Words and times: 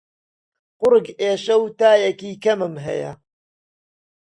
قوڕگ 0.79 1.07
ئێشە 1.21 1.55
و 1.59 1.63
تایەکی 1.79 2.39
کەمم 2.43 2.75
هەیە. 2.85 3.13